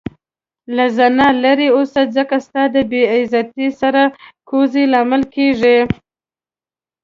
له 0.75 0.85
زنا 0.97 1.27
لرې 1.43 1.69
اوسه 1.77 2.01
ځکه 2.15 2.35
ستا 2.45 2.63
د 2.73 2.77
بی 2.89 3.01
عزتي 3.13 3.67
سر 3.79 3.95
کوزي 4.49 4.83
لامل 4.93 5.23
کيږې 5.35 5.77